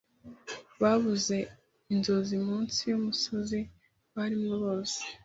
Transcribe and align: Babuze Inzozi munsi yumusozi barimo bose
Babuze 0.81 1.37
Inzozi 1.93 2.35
munsi 2.47 2.79
yumusozi 2.91 3.59
barimo 4.15 4.53
bose 4.63 4.99